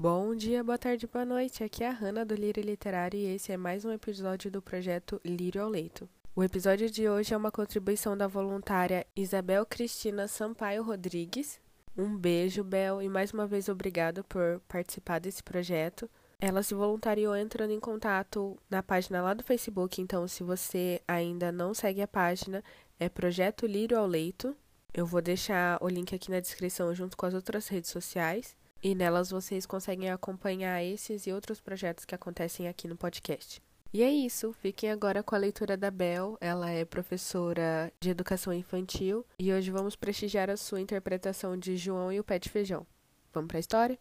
[0.00, 1.64] Bom dia, boa tarde, boa noite.
[1.64, 5.20] Aqui é a Hanna do Lírio Literário e esse é mais um episódio do projeto
[5.24, 6.08] Lírio ao Leito.
[6.36, 11.60] O episódio de hoje é uma contribuição da voluntária Isabel Cristina Sampaio Rodrigues.
[11.96, 16.08] Um beijo, Bel, e mais uma vez obrigada por participar desse projeto.
[16.38, 21.50] Ela se voluntariou entrando em contato na página lá do Facebook, então se você ainda
[21.50, 22.62] não segue a página,
[23.00, 24.56] é Projeto Lírio ao Leito.
[24.94, 28.56] Eu vou deixar o link aqui na descrição junto com as outras redes sociais.
[28.82, 33.60] E nelas vocês conseguem acompanhar esses e outros projetos que acontecem aqui no podcast.
[33.92, 36.36] E é isso, fiquem agora com a leitura da Bel.
[36.40, 42.12] Ela é professora de educação infantil e hoje vamos prestigiar a sua interpretação de João
[42.12, 42.86] e o Pé de Feijão.
[43.32, 43.98] Vamos para a história?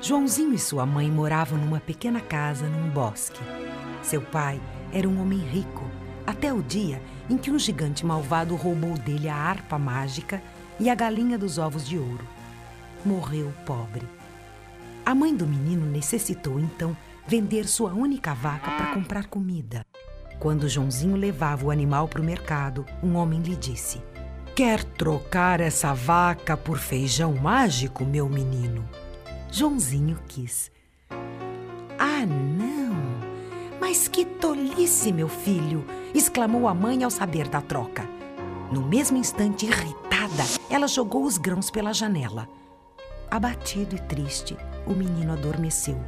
[0.00, 3.40] Joãozinho e sua mãe moravam numa pequena casa num bosque.
[4.02, 4.60] Seu pai
[4.92, 5.82] era um homem rico,
[6.26, 10.42] até o dia em que um gigante malvado roubou dele a harpa mágica
[10.78, 12.26] e a galinha dos ovos de ouro.
[13.04, 14.06] Morreu pobre.
[15.04, 19.86] A mãe do menino necessitou então vender sua única vaca para comprar comida.
[20.38, 24.02] Quando Joãozinho levava o animal para o mercado, um homem lhe disse:
[24.54, 28.84] Quer trocar essa vaca por feijão mágico, meu menino?
[29.50, 30.70] Joãozinho quis.
[31.98, 33.15] Ah, não!
[33.80, 35.84] Mas que tolice, meu filho!
[36.14, 38.08] exclamou a mãe ao saber da troca.
[38.72, 42.48] No mesmo instante, irritada, ela jogou os grãos pela janela.
[43.30, 45.98] Abatido e triste, o menino adormeceu.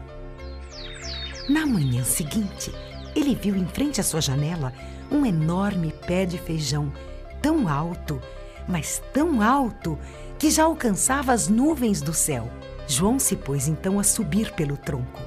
[1.49, 2.73] Na manhã seguinte,
[3.15, 4.73] ele viu em frente à sua janela
[5.11, 6.93] um enorme pé de feijão,
[7.41, 8.21] tão alto,
[8.67, 9.99] mas tão alto,
[10.39, 12.51] que já alcançava as nuvens do céu.
[12.87, 15.21] João se pôs então a subir pelo tronco.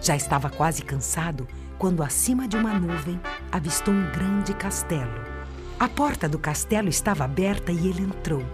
[0.00, 1.46] Já estava quase cansado
[1.82, 5.20] quando, acima de uma nuvem, avistou um grande castelo.
[5.80, 8.44] A porta do castelo estava aberta e ele entrou.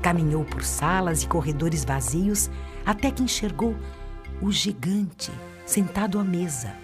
[0.00, 2.50] Caminhou por salas e corredores vazios
[2.86, 3.76] até que enxergou
[4.40, 5.30] o gigante
[5.66, 6.74] sentado à mesa.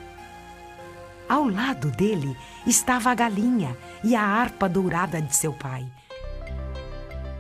[1.26, 2.36] Ao lado dele
[2.66, 3.74] estava a galinha
[4.04, 5.90] e a harpa dourada de seu pai.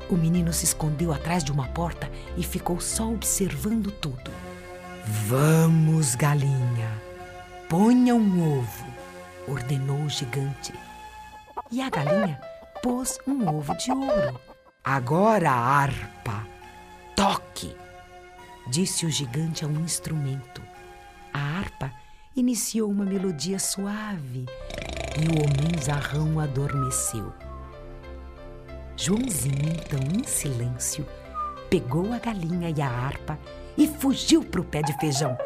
[0.08, 4.30] O menino se escondeu atrás de uma porta e ficou só observando tudo.
[5.28, 7.09] Vamos, galinha,
[7.70, 8.84] Ponha um ovo,
[9.46, 10.74] ordenou o gigante.
[11.70, 12.40] E a galinha
[12.82, 14.40] pôs um ovo de ouro.
[14.82, 16.44] Agora harpa,
[17.14, 17.76] toque,
[18.66, 20.60] disse o gigante a um instrumento.
[21.32, 21.92] A harpa
[22.34, 24.46] iniciou uma melodia suave
[25.16, 27.32] e o homenzarrão adormeceu.
[28.96, 31.06] Joãozinho, então, em silêncio,
[31.70, 33.38] pegou a galinha e a harpa
[33.78, 35.38] e fugiu para o pé de feijão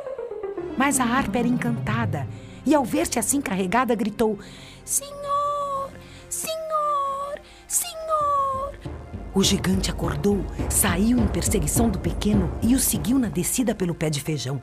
[0.76, 2.26] mas a harpa era encantada
[2.66, 4.38] e, ao ver-se assim carregada, gritou:
[4.84, 5.90] Senhor,
[6.28, 8.78] Senhor, Senhor!
[9.34, 14.08] O gigante acordou, saiu em perseguição do pequeno e o seguiu na descida pelo pé
[14.08, 14.62] de feijão.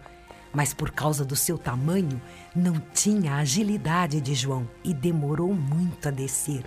[0.54, 2.22] Mas por causa do seu tamanho,
[2.54, 6.66] não tinha a agilidade de João e demorou muito a descer.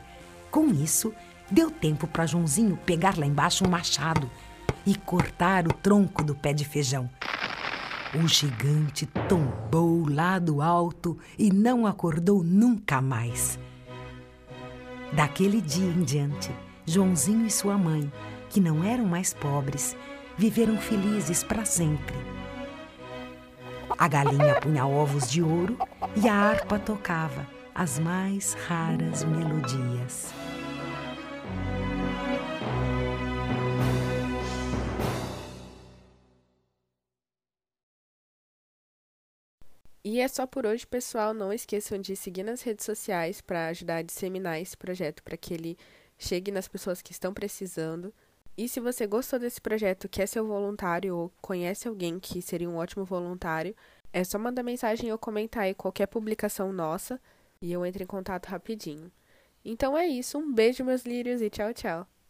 [0.50, 1.12] Com isso,
[1.50, 4.30] deu tempo para Joãozinho pegar lá embaixo um machado
[4.86, 7.10] e cortar o tronco do pé de feijão.
[8.16, 13.58] O gigante tombou lá do alto e não acordou nunca mais.
[15.12, 16.52] Daquele dia em diante,
[16.86, 18.12] Joãozinho e sua mãe,
[18.50, 19.96] que não eram mais pobres,
[20.38, 22.14] viveram felizes para sempre.
[23.98, 25.76] A galinha punha ovos de ouro
[26.14, 30.32] e a harpa tocava as mais raras melodias.
[40.04, 41.32] E é só por hoje, pessoal.
[41.32, 45.54] Não esqueçam de seguir nas redes sociais para ajudar a disseminar esse projeto para que
[45.54, 45.78] ele
[46.18, 48.12] chegue nas pessoas que estão precisando.
[48.56, 52.76] E se você gostou desse projeto, quer ser voluntário ou conhece alguém que seria um
[52.76, 53.74] ótimo voluntário,
[54.12, 57.20] é só mandar mensagem ou comentar aí qualquer publicação nossa
[57.60, 59.10] e eu entro em contato rapidinho.
[59.64, 62.06] Então é isso, um beijo, meus lírios, e tchau, tchau.